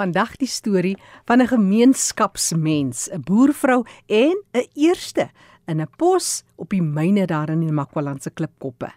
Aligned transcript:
Vandag 0.00 0.38
die 0.40 0.48
storie 0.48 0.96
van 1.28 1.42
'n 1.42 1.52
gemeenskapsmens, 1.52 3.08
'n 3.12 3.20
boervrou 3.20 3.84
en 4.06 4.36
'n 4.52 4.68
eerste 4.74 5.28
in 5.66 5.80
'n 5.80 5.90
pos 5.96 6.42
op 6.56 6.70
die 6.70 6.82
myne 6.82 7.26
daar 7.26 7.50
in 7.50 7.60
die 7.60 7.72
Makwalandse 7.72 8.30
klipkoppe. 8.30 8.88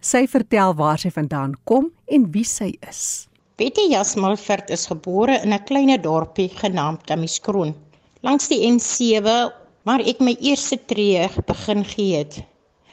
Sy 0.00 0.26
vertel 0.26 0.74
waar 0.74 0.98
sy 0.98 1.10
vandaan 1.10 1.54
kom 1.64 1.90
en 2.06 2.30
wie 2.32 2.44
sy 2.44 2.76
is. 2.88 3.28
Betty 3.56 3.88
Jasmalvert 3.88 4.70
is 4.70 4.86
gebore 4.86 5.40
in 5.42 5.52
'n 5.52 5.64
klein 5.64 6.02
dorpie 6.02 6.48
genaamd 6.48 7.06
Kamiskroon, 7.06 7.74
langs 8.20 8.48
die 8.48 8.60
N7 8.70 9.52
waar 9.84 10.00
ek 10.00 10.20
my 10.20 10.36
eerste 10.40 10.76
tree 10.86 11.28
begin 11.46 11.84
gee 11.84 12.16
het. 12.16 12.44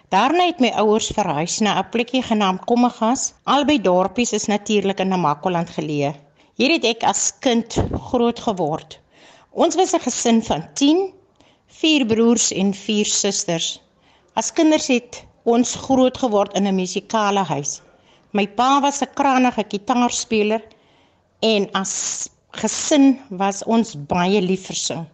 Daarna 0.09 0.45
het 0.45 0.59
my 0.59 0.69
ouers 0.69 1.11
verhuis 1.11 1.59
na 1.59 1.79
'n 1.79 1.89
plekkie 1.89 2.23
genaamd 2.23 2.65
Kommegas. 2.65 3.33
Albei 3.43 3.81
dorpies 3.81 4.31
is 4.31 4.45
natuurlik 4.47 4.99
in 4.99 5.07
Namakwaland 5.07 5.69
geleë. 5.69 6.26
Hier 6.57 6.71
het 6.73 6.85
ek 6.89 7.03
as 7.05 7.27
kind 7.45 7.75
groot 8.09 8.39
geword. 8.41 8.95
Ons 9.53 9.75
was 9.77 9.91
'n 9.93 10.01
gesin 10.01 10.39
van 10.41 10.63
10, 10.73 11.13
vier 11.79 12.05
broers 12.09 12.47
en 12.51 12.71
vier 12.73 13.05
susters. 13.05 13.67
As 14.33 14.49
kinders 14.51 14.87
het 14.89 15.19
ons 15.45 15.75
groot 15.85 16.17
geword 16.17 16.55
in 16.57 16.65
'n 16.65 16.75
musikale 16.75 17.43
huis. 17.45 17.81
My 18.33 18.47
pa 18.47 18.81
was 18.81 19.01
'n 19.01 19.13
krangige 19.13 19.63
kitaarspeler 19.63 20.63
en 21.41 21.69
as 21.73 21.93
gesin 22.51 23.19
was 23.29 23.63
ons 23.63 23.93
baie 23.95 24.41
lief 24.41 24.65
vir 24.65 24.75
sing. 24.75 25.05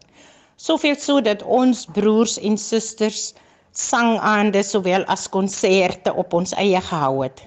Soveel 0.56 0.96
so 0.96 1.22
dat 1.22 1.44
ons 1.44 1.86
broers 1.86 2.38
en 2.40 2.58
susters 2.58 3.34
sangaande 3.73 4.64
sowel 4.64 5.04
as 5.06 5.28
konserte 5.28 6.14
op 6.14 6.34
ons 6.34 6.54
eie 6.54 6.82
gehou 6.82 7.23
het. 7.23 7.44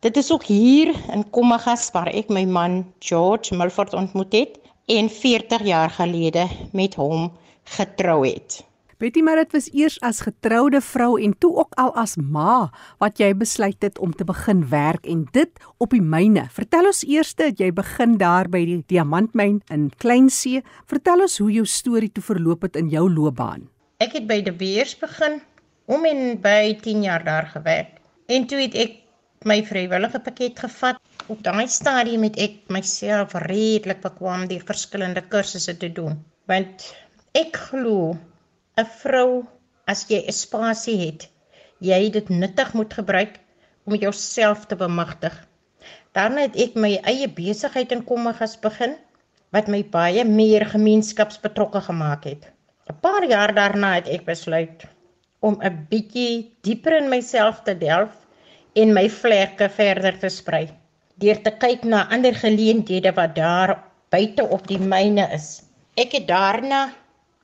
Dit 0.00 0.16
is 0.16 0.30
ook 0.32 0.44
hier 0.48 0.94
in 1.12 1.26
Kommagas 1.30 1.90
waar 1.92 2.08
ek 2.08 2.30
my 2.32 2.46
man 2.48 2.86
George 3.04 3.52
Milford 3.52 3.92
ontmoet 3.92 4.32
het 4.32 4.54
en 4.88 5.10
40 5.12 5.60
jaar 5.68 5.90
gelede 5.92 6.46
met 6.72 6.94
hom 6.96 7.26
getrou 7.76 8.24
het. 8.24 8.62
Betty 8.96 9.20
maar 9.20 9.42
dit 9.42 9.52
was 9.52 9.68
eers 9.76 9.98
as 10.00 10.22
getroude 10.24 10.80
vrou 10.80 11.18
en 11.20 11.34
toe 11.38 11.50
ook 11.52 11.76
al 11.76 11.92
as 12.00 12.16
ma 12.16 12.70
wat 13.00 13.20
jy 13.20 13.28
besluit 13.36 13.76
het 13.84 14.00
om 14.00 14.14
te 14.16 14.24
begin 14.24 14.62
werk 14.72 15.04
en 15.04 15.26
dit 15.36 15.60
op 15.76 15.92
die 15.92 16.00
myne. 16.00 16.46
Vertel 16.48 16.88
ons 16.88 17.02
eers 17.04 17.34
dat 17.36 17.60
jy 17.60 17.68
begin 17.68 18.16
daar 18.16 18.48
by 18.48 18.64
die 18.64 18.78
diamantmyn 18.88 19.60
in 19.68 19.90
Kleinsee. 20.00 20.64
Vertel 20.88 21.26
ons 21.28 21.36
hoe 21.44 21.50
jou 21.58 21.66
storie 21.68 22.08
toe 22.08 22.24
verloop 22.24 22.64
het 22.64 22.80
in 22.80 22.88
jou 22.88 23.04
loopbaan. 23.12 23.68
Ek 24.00 24.16
het 24.16 24.24
by 24.24 24.40
die 24.48 24.56
Beers 24.56 24.96
begin 24.96 25.42
om 25.84 26.08
en 26.08 26.40
by 26.40 26.72
10 26.80 27.04
jaar 27.04 27.24
daar 27.24 27.52
gewerk. 27.52 28.00
En 28.32 28.48
toe 28.48 28.64
het 28.64 28.80
ek 28.80 29.00
my 29.48 29.62
vrywillige 29.64 30.18
pakket 30.20 30.58
gevat. 30.60 30.98
Op 31.32 31.38
daai 31.40 31.64
stadium 31.72 32.26
het 32.26 32.34
ek 32.44 32.56
myself 32.68 33.32
redelik 33.46 34.02
bekwam 34.04 34.42
die 34.50 34.58
verskillende 34.70 35.22
kursusse 35.32 35.72
te 35.80 35.88
doen. 35.96 36.18
Want 36.50 36.84
ek 37.32 37.56
glo 37.70 38.18
'n 38.76 38.84
vrou 39.00 39.46
as 39.88 40.04
jy 40.10 40.20
'n 40.26 40.36
spasie 40.40 40.98
het, 41.06 41.24
jy 41.80 42.10
dit 42.18 42.28
nuttig 42.28 42.74
moet 42.74 42.92
gebruik 42.92 43.40
om 43.86 43.94
jouself 43.94 44.66
te 44.66 44.76
bemagtig. 44.76 45.32
Daarna 46.12 46.44
het 46.44 46.56
ek 46.56 46.76
my 46.76 47.00
eie 47.08 47.28
besigheid 47.28 47.92
in 47.92 48.04
Kommegas 48.04 48.60
begin 48.60 48.96
wat 49.56 49.68
my 49.68 49.82
baie 49.82 50.24
meer 50.24 50.66
gemeenskapsbetrokke 50.66 51.80
gemaak 51.80 52.24
het. 52.24 52.52
'n 52.90 53.00
Paar 53.00 53.24
jaar 53.24 53.54
daarna 53.54 53.94
het 53.94 54.08
ek 54.08 54.24
besluit 54.24 54.84
om 55.40 55.56
'n 55.62 55.86
bietjie 55.88 56.52
dieper 56.60 56.96
in 56.96 57.08
myself 57.08 57.62
te 57.64 57.78
delf 57.78 58.12
en 58.74 58.94
my 58.94 59.08
vlerke 59.08 59.68
verder 59.68 60.18
te 60.18 60.28
sprei 60.28 60.68
deur 61.20 61.40
te 61.44 61.52
kyk 61.62 61.82
na 61.84 62.06
ander 62.14 62.36
geleenthede 62.42 63.12
wat 63.16 63.34
daar 63.36 63.74
buite 64.14 64.46
op 64.56 64.64
die 64.68 64.80
myne 64.80 65.26
is. 65.36 65.60
Ek 66.00 66.14
het 66.16 66.26
daarna 66.28 66.80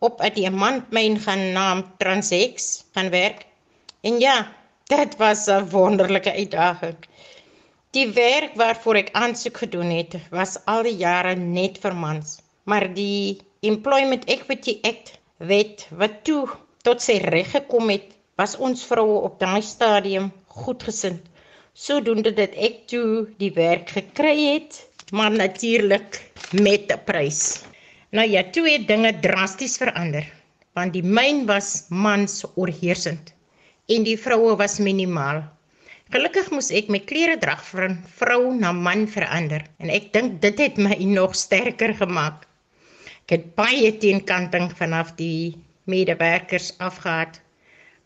op 0.01 0.23
'n 0.23 0.33
diamantmyn 0.33 1.19
genaamd 1.21 1.99
Transex 2.01 2.85
gaan 2.95 3.11
werk. 3.11 3.45
En 4.01 4.19
ja, 4.21 4.49
dit 4.89 5.17
was 5.17 5.47
'n 5.49 5.69
wonderlike 5.71 6.33
uitdaging. 6.33 6.97
Die 7.91 8.09
werk 8.13 8.55
waarvoor 8.55 8.97
ek 8.97 9.13
aansoek 9.13 9.57
gedoen 9.57 9.91
het, 9.91 10.17
was 10.31 10.59
al 10.65 10.83
die 10.83 10.97
jare 10.97 11.35
net 11.35 11.79
vir 11.79 11.95
mans, 11.95 12.41
maar 12.65 12.95
die 12.95 13.41
Employment 13.61 14.25
Equity 14.25 14.79
Act 14.83 15.19
wet 15.37 15.87
wat 15.91 16.25
toe 16.25 16.49
tot 16.83 17.03
sy 17.03 17.19
reg 17.19 17.51
gekom 17.51 17.89
het, 17.89 18.09
was 18.37 18.57
ons 18.57 18.85
vroue 18.85 19.21
op 19.21 19.39
daai 19.41 19.63
stadium 19.63 20.33
goedgesind. 20.65 21.23
Sodoende 21.77 22.33
dat 22.33 22.55
ek 22.57 22.87
toe 22.91 23.27
die 23.41 23.53
werk 23.57 23.93
gekry 23.93 24.37
het, 24.57 24.81
maar 25.13 25.31
natuurlik 25.31 26.21
met 26.53 26.93
'n 26.93 27.05
prys. 27.05 27.65
Nou 28.11 28.27
ja, 28.29 28.43
toe 28.51 28.65
het 28.71 28.89
dinge 28.89 29.13
drasties 29.21 29.77
verander, 29.77 30.25
want 30.73 30.93
die 30.93 31.03
myn 31.03 31.47
was 31.47 31.85
mans 31.89 32.45
oorheersend 32.55 33.35
en 33.89 34.03
die 34.03 34.19
vroue 34.19 34.57
was 34.57 34.79
minimaal. 34.79 35.45
Gelukkig 36.15 36.51
moes 36.51 36.71
ek 36.71 36.89
my 36.89 37.01
klere 37.03 37.37
drag 37.43 37.63
van 37.67 37.97
vrou 38.19 38.55
na 38.55 38.73
man 38.73 39.07
verander 39.11 39.65
en 39.83 39.91
ek 39.91 40.13
dink 40.15 40.41
dit 40.43 40.59
het 40.59 40.77
my 40.79 40.99
nog 41.19 41.35
sterker 41.35 41.95
gemaak. 41.95 42.47
Ek 43.27 43.37
het 43.37 43.47
baie 43.59 43.91
teenkanting 43.99 44.71
vanaf 44.79 45.15
die 45.19 45.57
medewerkers 45.91 46.73
afgehad 46.79 47.41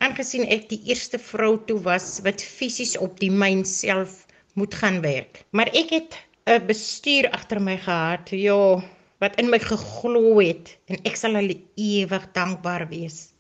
aangesien 0.00 0.46
ek 0.48 0.68
die 0.70 0.80
eerste 0.88 1.18
vrou 1.20 1.58
toe 1.68 1.78
was 1.84 2.20
wat 2.24 2.40
fisies 2.40 2.96
op 2.96 3.18
die 3.20 3.30
myn 3.30 3.66
self 3.68 4.24
moet 4.56 4.74
gaan 4.74 5.00
werk. 5.04 5.44
Maar 5.52 5.68
ek 5.76 5.90
het 5.92 6.16
'n 6.46 6.66
bestuur 6.66 7.30
agter 7.30 7.60
my 7.60 7.76
gehad, 7.76 8.30
ja, 8.30 8.82
wat 9.20 9.36
in 9.36 9.50
my 9.50 9.58
geglo 9.58 10.40
het 10.40 10.78
en 10.88 10.96
ek 11.04 11.16
sal 11.16 11.34
hulle 11.36 11.60
ewig 11.76 12.24
dankbaar 12.32 12.88
wees. 12.88 13.34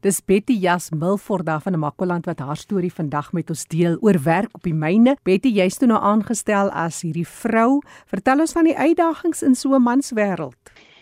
Dis 0.00 0.20
Betty 0.20 0.52
Jas 0.52 0.90
Milford 0.90 1.46
daar 1.46 1.60
van 1.60 1.78
Makwaland 1.78 2.26
wat 2.26 2.38
haar 2.38 2.56
storie 2.56 2.92
vandag 2.92 3.32
met 3.32 3.48
ons 3.48 3.64
deel 3.66 3.96
oor 4.00 4.22
werk 4.22 4.50
op 4.52 4.62
die 4.62 4.74
myne. 4.74 5.16
Betty, 5.22 5.48
jy's 5.48 5.78
toe 5.78 5.88
nou 5.88 6.00
aangestel 6.00 6.68
as 6.70 7.00
hierdie 7.00 7.28
vrou. 7.28 7.80
Vertel 8.06 8.40
ons 8.40 8.52
van 8.52 8.64
die 8.64 8.76
uitdagings 8.76 9.42
in 9.42 9.54
so 9.54 9.74
'n 9.74 9.82
manswêreld. 9.82 10.60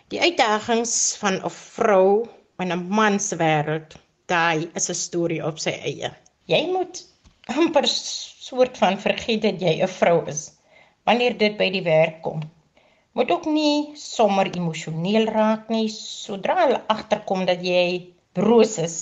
Die 0.08 0.20
uitdagings 0.20 1.16
van 1.18 1.42
'n 1.42 1.50
vrou 1.50 2.28
in 2.58 2.70
'n 2.72 2.88
manswêreld 2.88 3.98
daai 4.26 4.70
is 4.78 4.90
'n 4.90 4.94
storie 4.94 5.42
op 5.46 5.58
sy 5.58 5.74
eie. 5.90 6.10
Jy 6.46 6.62
moet 6.72 7.04
amper 7.46 7.86
soort 7.88 8.78
van 8.78 8.98
vergeet 8.98 9.42
dat 9.42 9.60
jy 9.60 9.74
'n 9.82 9.88
vrou 9.88 10.18
is 10.28 10.42
wanneer 11.06 11.36
dit 11.38 11.56
by 11.58 11.68
die 11.70 11.82
werk 11.82 12.22
kom. 12.22 12.42
Moet 13.12 13.30
ook 13.30 13.46
nie 13.46 13.96
sommer 13.98 14.48
emosioneel 14.56 15.26
raak 15.34 15.68
nie 15.68 15.88
sodra 15.88 16.54
hulle 16.60 16.80
agterkom 16.94 17.44
dat 17.46 17.64
jy 17.66 18.14
broos 18.32 18.78
is. 18.78 18.96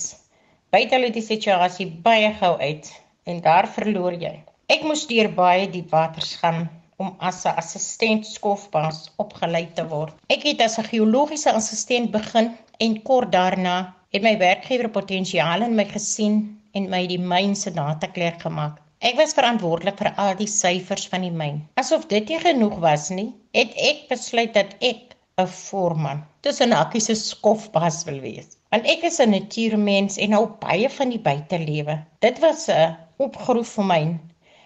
Byt 0.71 0.91
hulle 0.95 1.11
die 1.15 1.23
situasie 1.23 1.87
baie 2.07 2.33
gou 2.41 2.57
uit 2.59 2.91
en 3.25 3.41
daar 3.41 3.67
verloor 3.67 4.13
jy. 4.13 4.33
Ek 4.67 4.83
moes 4.87 5.05
deur 5.07 5.29
baie 5.35 5.69
diep 5.71 5.91
waters 5.91 6.35
gaan 6.41 6.69
om 7.01 7.15
as 7.29 7.45
'n 7.45 7.57
assistent 7.61 8.25
skofbaas 8.25 8.99
opgelei 9.23 9.65
te 9.77 9.85
word. 9.93 10.13
Ek 10.35 10.43
het 10.49 10.61
as 10.61 10.77
'n 10.79 10.89
geologiese 10.93 11.51
assistent 11.61 12.11
begin 12.11 12.51
en 12.85 13.01
kort 13.07 13.31
daarna 13.31 13.75
het 14.15 14.23
my 14.25 14.33
werkgewer 14.41 14.89
potensiaal 14.89 15.65
in 15.67 15.75
my 15.77 15.85
gesien 15.89 16.37
en 16.77 16.87
my 16.93 17.01
die 17.11 17.19
myn 17.33 17.53
se 17.55 17.71
dataklerk 17.75 18.41
gemaak. 18.45 18.79
Ek 19.09 19.17
was 19.19 19.35
verantwoordelik 19.37 19.97
vir 20.01 20.09
al 20.23 20.35
die 20.39 20.49
syfers 20.49 21.07
van 21.11 21.25
die 21.25 21.33
myn. 21.41 21.61
Asof 21.81 22.07
dit 22.09 22.27
nie 22.29 22.39
genoeg 22.41 22.75
was 22.83 23.09
nie, 23.13 23.29
het 23.57 23.73
ek 23.89 24.07
besluit 24.09 24.53
dat 24.57 24.75
ek 24.91 25.15
'n 25.41 25.47
voorman 25.53 26.23
tussen 26.45 26.73
hakkies 26.77 27.09
se 27.09 27.15
skofbas 27.15 28.03
wil 28.09 28.19
wees. 28.25 28.57
Want 28.73 28.89
ek 28.95 29.05
is 29.09 29.19
'n 29.19 29.33
natuurmens 29.37 30.17
en 30.17 30.37
hou 30.37 30.45
baie 30.65 30.89
van 30.89 31.09
die 31.09 31.23
buitelewe. 31.29 31.99
Dit 32.19 32.39
was 32.39 32.67
'n 32.69 32.97
opgroei 33.17 33.65
vir 33.73 33.85
my. 33.93 34.01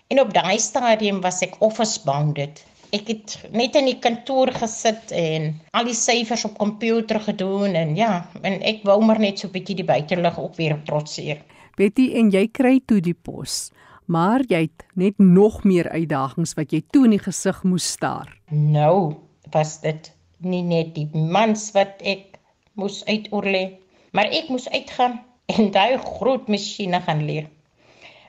En 0.10 0.20
op 0.20 0.34
daai 0.34 0.60
stadium 0.60 1.22
was 1.22 1.42
ek 1.42 1.56
office 1.60 2.00
bounded 2.06 2.64
ek 2.92 3.08
het 3.08 3.36
net 3.52 3.76
in 3.80 3.88
die 3.90 4.00
kantoor 4.00 4.52
gesit 4.54 5.12
en 5.16 5.54
al 5.74 5.88
die 5.90 5.98
syfers 5.98 6.46
op 6.46 6.58
komputer 6.58 7.20
gedoen 7.20 7.76
en 7.76 7.96
ja, 7.98 8.26
en 8.42 8.60
ek 8.62 8.84
wou 8.88 9.00
maar 9.02 9.20
net 9.20 9.40
so 9.40 9.48
'n 9.48 9.52
bietjie 9.52 9.76
die 9.76 9.88
buitelug 9.88 10.40
ook 10.40 10.56
weer 10.56 10.78
trotseer. 10.86 11.42
Betty 11.78 12.12
en 12.16 12.32
jy 12.32 12.48
kry 12.48 12.80
toe 12.86 13.02
die 13.02 13.14
pos, 13.14 13.72
maar 14.08 14.42
jy 14.48 14.62
het 14.62 14.86
net 14.96 15.18
nog 15.18 15.64
meer 15.64 15.90
uitdagings 15.90 16.54
wat 16.54 16.72
jy 16.72 16.84
toe 16.92 17.06
in 17.06 17.12
die 17.12 17.20
gesig 17.20 17.64
moes 17.64 17.92
staar. 17.92 18.30
Nou, 18.50 19.16
was 19.52 19.82
dit 19.82 20.12
nie 20.40 20.64
net 20.64 20.96
die 20.96 21.10
mans 21.14 21.72
wat 21.74 22.02
ek 22.02 22.40
moes 22.74 23.04
uitoorlê, 23.06 23.78
maar 24.12 24.26
ek 24.26 24.50
moes 24.50 24.70
uitgaan 24.70 25.20
en 25.46 25.72
daai 25.72 25.98
groot 25.98 26.48
masjiene 26.48 27.02
gaan 27.02 27.26
leer. 27.26 27.50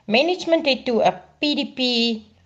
Management 0.05 0.65
het 0.65 0.85
toe 0.85 1.03
'n 1.03 1.13
PDP 1.39 1.79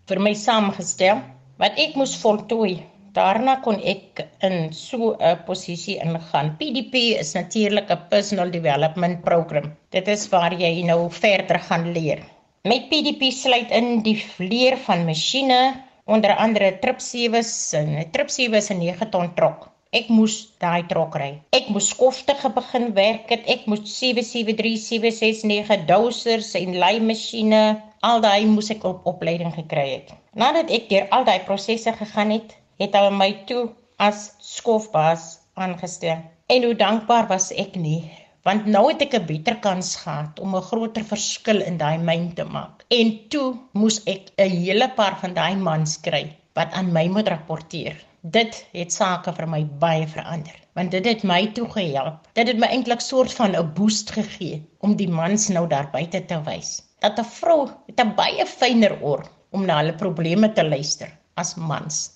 vir 0.10 0.20
my 0.20 0.34
saamgestel 0.34 1.22
wat 1.62 1.78
ek 1.78 1.94
moes 2.00 2.16
voltooi. 2.18 2.82
Daarna 3.14 3.58
kon 3.66 3.78
ek 3.94 4.22
in 4.48 4.72
so 4.74 5.16
'n 5.20 5.44
posisie 5.48 5.98
ingaan. 6.06 6.56
PDP 6.60 6.96
is 7.24 7.34
natuurlik 7.36 7.92
'n 7.92 8.08
personal 8.10 8.50
development 8.52 9.22
program. 9.28 9.68
Dit 9.92 10.08
is 10.08 10.30
waar 10.30 10.54
jy 10.54 10.74
nou 10.84 11.10
verder 11.10 11.60
gaan 11.60 11.92
leer. 11.92 12.20
Met 12.64 12.90
PDP 12.90 13.32
sluit 13.32 13.72
in 13.72 14.02
die 14.02 14.24
leer 14.38 14.78
van 14.78 15.06
masjiene, 15.06 15.62
onder 16.06 16.36
andere 16.36 16.80
tripsewes 16.80 17.74
en 17.74 17.88
'n 17.98 18.12
tripsewe 18.12 18.58
is 18.58 18.70
'n 18.72 18.78
9 18.80 19.10
ton 19.10 19.34
trok. 19.36 19.70
Ek 19.92 20.08
moes 20.08 20.36
daai 20.60 20.84
trok 20.88 21.16
ry. 21.16 21.42
Ek 21.52 21.68
moes 21.70 21.90
skoftige 21.90 22.50
begin 22.50 22.94
werk 22.94 23.30
het. 23.30 23.44
Ek 23.46 23.66
moes 23.66 23.82
773769 24.00 25.86
dosers 25.86 26.56
en 26.56 26.80
lymasjiene, 26.84 27.82
al 28.10 28.22
daai 28.22 28.48
moes 28.50 28.72
ek 28.74 28.86
op 28.90 29.04
opleiding 29.10 29.52
gekry 29.54 29.84
het. 29.90 30.08
Nadat 30.44 30.72
ek 30.74 30.88
deur 30.90 31.04
al 31.16 31.26
daai 31.28 31.44
prosesse 31.46 31.92
gegaan 32.00 32.32
het, 32.34 32.56
het 32.82 32.98
hulle 32.98 33.12
my 33.14 33.30
toe 33.52 33.62
as 34.02 34.32
skofbaas 34.42 35.26
aangestel. 35.54 36.24
En 36.50 36.66
hoe 36.66 36.74
dankbaar 36.80 37.30
was 37.30 37.52
ek 37.64 37.78
nie, 37.84 38.02
want 38.48 38.66
nou 38.66 38.88
het 38.90 39.06
ek 39.06 39.14
'n 39.20 39.28
beter 39.30 39.60
kans 39.68 39.94
gehad 40.02 40.42
om 40.42 40.58
'n 40.58 40.68
groter 40.72 41.06
verskil 41.14 41.62
in 41.62 41.78
daai 41.78 41.98
myn 42.10 42.34
te 42.34 42.44
maak. 42.58 42.86
En 42.90 43.14
toe 43.30 43.54
moes 43.74 44.02
ek 44.06 44.34
'n 44.38 44.50
hele 44.50 44.90
paar 44.98 45.20
van 45.22 45.38
daai 45.38 45.56
mans 45.56 45.98
kry 46.02 46.26
wat 46.56 46.74
aan 46.74 46.92
my 46.92 47.08
moet 47.08 47.28
rapporteer. 47.28 47.96
Dit 48.22 48.66
het 48.74 48.94
sake 48.94 49.34
vir 49.34 49.48
my 49.48 49.64
baie 49.66 50.08
verander, 50.08 50.58
want 50.74 50.92
dit 50.92 51.06
het 51.06 51.24
my 51.24 51.48
toe 51.54 51.70
gehelp. 51.70 52.28
Dit 52.34 52.48
het 52.48 52.58
my 52.58 52.68
eintlik 52.68 53.02
soort 53.02 53.34
van 53.34 53.56
'n 53.56 53.74
boost 53.74 54.12
gegee 54.12 54.66
om 54.80 54.96
die 54.96 55.10
mans 55.10 55.50
nou 55.50 55.68
daar 55.68 55.90
buite 55.92 56.26
te 56.26 56.42
wys 56.44 56.82
dat 57.02 57.20
'n 57.20 57.30
vrou 57.42 57.70
het 57.88 58.00
'n 58.00 58.16
baie 58.16 58.46
fyner 58.46 58.94
oor 59.02 59.24
om 59.50 59.66
na 59.66 59.78
hulle 59.82 59.94
probleme 59.94 60.54
te 60.54 60.64
luister 60.64 61.10
as 61.36 61.56
mans. 61.56 62.12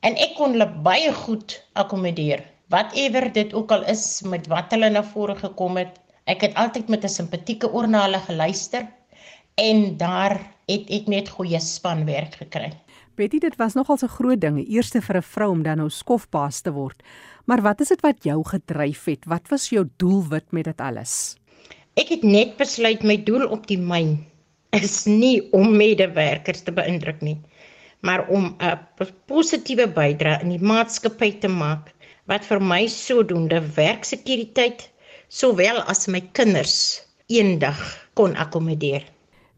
En 0.00 0.16
ek 0.16 0.34
kon 0.36 0.50
hulle 0.52 0.68
baie 0.84 1.12
goed 1.12 1.56
akkommodeer. 1.72 2.42
Whatever 2.68 3.32
dit 3.32 3.54
ook 3.54 3.72
al 3.72 3.84
is 3.84 4.22
met 4.22 4.46
wat 4.46 4.70
hulle 4.70 4.90
na 4.90 5.02
vore 5.02 5.36
gekom 5.36 5.76
het, 5.76 6.00
ek 6.26 6.40
het 6.40 6.54
altyd 6.54 6.88
met 6.88 7.04
'n 7.04 7.08
simpatieke 7.08 7.72
oor 7.72 7.88
na 7.88 8.02
hulle 8.02 8.18
geluister 8.18 8.86
en 9.54 9.96
daar 9.96 10.40
het 10.66 10.90
ek 10.90 11.06
net 11.06 11.28
goeie 11.28 11.60
spanwerk 11.60 12.34
gekry. 12.34 12.72
Betty, 13.14 13.38
dit 13.38 13.56
was 13.56 13.74
nogal 13.74 13.96
'n 14.02 14.08
groot 14.08 14.40
ding, 14.40 14.68
eerste 14.68 15.00
vir 15.00 15.16
'n 15.16 15.22
vrou 15.22 15.50
om 15.50 15.62
dan 15.62 15.76
nou 15.76 15.90
skofbaas 15.90 16.60
te 16.60 16.72
word. 16.72 17.02
Maar 17.44 17.62
wat 17.62 17.80
is 17.80 17.88
dit 17.88 18.00
wat 18.00 18.24
jou 18.24 18.44
gedryf 18.44 19.04
het? 19.04 19.24
Wat 19.24 19.48
was 19.48 19.68
jou 19.68 19.88
doelwit 19.96 20.52
met 20.52 20.64
dit 20.64 20.80
alles? 20.80 21.36
Ek 22.00 22.08
het 22.08 22.22
net 22.24 22.52
besluit 22.56 23.02
my 23.04 23.18
doel 23.28 23.42
op 23.54 23.66
die 23.68 23.80
myn 23.92 24.12
is 24.76 24.94
nie 25.06 25.42
om 25.58 25.74
medewerkers 25.76 26.62
te 26.64 26.72
beïndruk 26.72 27.18
nie, 27.26 27.34
maar 28.00 28.22
om 28.36 28.46
'n 28.68 29.10
positiewe 29.32 29.86
bydrae 29.98 30.38
in 30.46 30.54
die 30.54 30.68
maatskappy 30.70 31.28
te 31.42 31.50
maak 31.52 31.90
wat 32.32 32.48
vir 32.48 32.64
my 32.70 32.80
sodoende 32.94 33.60
werksekuriteit 33.76 34.86
sowel 35.40 35.82
as 35.94 36.08
my 36.08 36.22
kinders 36.40 36.78
eendag 37.28 37.84
kon 38.14 38.40
akkommodeer. 38.46 39.04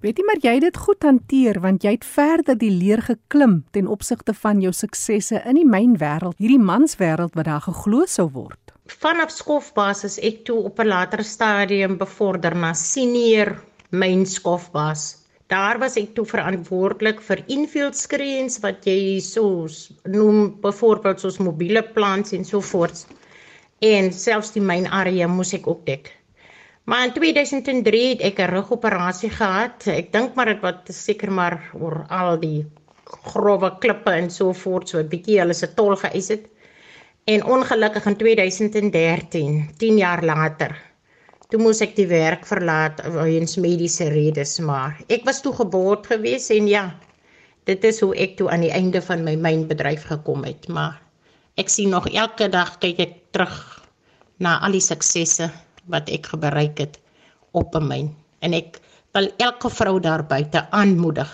Weet 0.04 0.18
jy 0.20 0.24
maar 0.28 0.40
jy 0.44 0.52
het 0.58 0.64
dit 0.66 0.78
goed 0.84 1.04
hanteer 1.06 1.56
want 1.64 1.84
jy 1.86 1.94
het 1.94 2.02
verder 2.04 2.58
die 2.60 2.68
leer 2.68 3.00
geklim 3.06 3.54
ten 3.72 3.86
opsigte 3.88 4.34
van 4.36 4.58
jou 4.60 4.72
suksesse 4.76 5.38
in 5.48 5.56
die 5.56 5.64
mynwêreld, 5.64 6.36
hierdie 6.36 6.60
manswêreld 6.60 7.32
wat 7.38 7.46
daar 7.48 7.62
geglo 7.64 8.04
sou 8.14 8.26
word. 8.34 8.74
Vanaf 9.00 9.30
skofbasis 9.32 10.18
ek 10.28 10.42
toe 10.44 10.58
op 10.68 10.82
'n 10.84 10.90
later 10.92 11.24
stadium 11.24 11.96
bevorder 11.96 12.52
na 12.54 12.74
senior 12.74 13.54
mynskofbas. 13.92 15.24
Daar 15.48 15.80
was 15.80 15.96
ek 15.96 16.12
toe 16.14 16.26
verantwoordelik 16.26 17.22
vir 17.22 17.40
infield 17.48 17.96
screens 17.96 18.60
wat 18.60 18.84
jy 18.84 19.20
soos 19.20 19.88
noem 20.04 20.60
byvoorbeeld 20.60 21.20
soos 21.20 21.38
mobiele 21.38 21.82
plants 21.82 22.32
en 22.32 22.44
so 22.44 22.60
voort. 22.60 23.06
En 23.80 24.12
selfs 24.12 24.52
die 24.52 24.66
myn 24.72 24.86
area 24.86 25.26
moes 25.26 25.54
ek 25.54 25.66
ook 25.66 25.86
dek. 25.86 26.12
Maar 26.84 27.04
in 27.04 27.12
2003 27.12 28.08
het 28.08 28.20
ek 28.20 28.38
'n 28.38 28.50
rugoperasie 28.52 29.30
gehad. 29.30 29.86
Ek 29.86 30.12
dink 30.12 30.34
maar 30.34 30.50
dit 30.52 30.60
wat 30.60 30.82
seker 30.92 31.32
maar 31.32 31.70
oor 31.72 32.04
al 32.08 32.36
die 32.40 32.66
grouwe 33.04 33.70
klippe 33.78 34.10
en 34.10 34.30
so 34.30 34.52
voort 34.52 34.88
so 34.88 34.98
'n 34.98 35.08
bietjie 35.08 35.38
hulle 35.40 35.54
se 35.54 35.74
tol 35.74 35.96
geëis 35.96 36.28
het. 36.28 36.44
En 37.24 37.44
ongelukkig 37.44 38.06
in 38.06 38.16
2013, 38.16 39.70
10 39.78 39.96
jaar 39.96 40.24
later, 40.24 40.76
toe 41.48 41.60
moes 41.60 41.80
ek 41.80 41.96
die 41.96 42.06
werk 42.06 42.46
verlaat 42.46 43.00
weens 43.16 43.56
mediese 43.56 44.08
redes, 44.08 44.58
maar 44.58 45.00
ek 45.08 45.24
was 45.24 45.40
toe 45.40 45.52
geboord 45.52 46.06
geweest 46.06 46.50
en 46.50 46.68
ja, 46.68 46.94
dit 47.64 47.84
is 47.84 48.00
hoe 48.00 48.14
ek 48.16 48.36
toe 48.36 48.50
aan 48.50 48.60
die 48.60 48.72
einde 48.72 49.02
van 49.02 49.24
my 49.24 49.34
mynbedryf 49.34 50.04
gekom 50.04 50.44
het, 50.44 50.68
maar 50.68 51.00
ek 51.56 51.68
sien 51.68 51.88
nog 51.88 52.08
elke 52.08 52.48
dag 52.48 52.78
kyk 52.78 52.98
ek 52.98 53.14
terug 53.30 53.84
na 54.36 54.60
al 54.60 54.72
die 54.72 54.84
suksesse 54.84 55.48
wat 55.90 56.08
ek 56.12 56.30
bereik 56.40 56.78
het 56.78 56.98
op 57.52 57.74
'n 57.76 57.88
myn. 57.88 58.14
En 58.40 58.52
ek 58.52 58.80
wil 59.14 59.28
elke 59.38 59.70
vrou 59.70 60.00
daar 60.00 60.24
buite 60.26 60.70
aanmoedig 60.70 61.30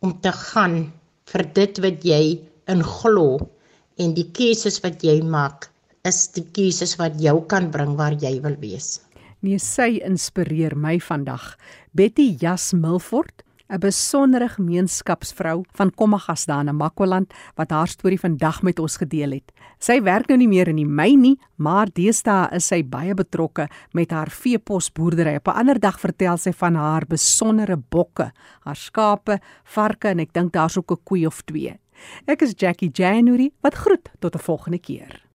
om 0.00 0.20
te 0.20 0.32
gaan 0.32 0.92
vir 1.24 1.44
dit 1.54 1.78
wat 1.78 2.04
jy 2.04 2.40
in 2.66 2.82
glo 2.82 3.38
en 3.98 4.14
die 4.14 4.30
keuses 4.32 4.80
wat 4.80 5.02
jy 5.02 5.20
maak 5.22 5.70
is 6.08 6.28
die 6.32 6.46
keuses 6.56 6.96
wat 6.96 7.20
jou 7.20 7.40
kan 7.46 7.70
bring 7.70 7.96
waar 7.96 8.16
jy 8.16 8.40
wil 8.40 8.56
wees. 8.60 9.00
Nee, 9.40 9.58
sy 9.58 10.00
inspireer 10.04 10.76
my 10.76 10.98
vandag. 11.00 11.56
Betty 11.96 12.36
Jas 12.40 12.72
Milford 12.72 13.44
'n 13.70 13.78
besondere 13.78 14.48
gemeenskapsvrou 14.48 15.62
van 15.78 15.94
Kommagas 15.94 16.44
daar 16.46 16.66
in 16.66 16.76
Makwaland 16.76 17.32
wat 17.54 17.70
haar 17.70 17.88
storie 17.88 18.20
vandag 18.20 18.62
met 18.62 18.78
ons 18.78 18.96
gedeel 18.96 19.30
het. 19.30 19.52
Sy 19.78 20.02
werk 20.02 20.28
nou 20.28 20.38
nie 20.38 20.48
meer 20.48 20.68
in 20.68 20.76
die 20.76 20.86
myn 20.86 21.20
nie, 21.20 21.38
maar 21.56 21.86
deesdae 21.86 22.50
is 22.56 22.66
sy 22.66 22.82
baie 22.82 23.14
betrokke 23.14 23.68
met 23.92 24.10
haar 24.10 24.30
veeposboerdery. 24.30 25.36
Op 25.36 25.48
'n 25.48 25.58
ander 25.60 25.80
dag 25.80 26.00
vertel 26.00 26.36
sy 26.36 26.52
van 26.52 26.74
haar 26.74 27.06
besondere 27.06 27.76
bokke, 27.76 28.32
haar 28.60 28.76
skape, 28.76 29.38
varke 29.64 30.08
en 30.08 30.18
ek 30.18 30.32
dink 30.32 30.52
daar's 30.52 30.76
ook 30.76 30.90
'n 30.90 31.04
koei 31.04 31.26
of 31.26 31.42
twee. 31.42 31.78
Ek 32.26 32.42
is 32.42 32.54
Jackie 32.56 32.90
January 32.92 33.50
wat 33.62 33.74
groet 33.74 34.10
tot 34.18 34.34
'n 34.34 34.38
volgende 34.38 34.78
keer. 34.78 35.29